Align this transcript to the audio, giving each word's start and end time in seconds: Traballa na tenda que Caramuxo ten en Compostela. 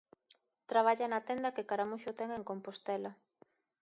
Traballa 0.71 1.05
na 1.09 1.25
tenda 1.29 1.53
que 1.55 1.67
Caramuxo 1.69 2.11
ten 2.19 2.29
en 2.37 2.43
Compostela. 2.49 3.11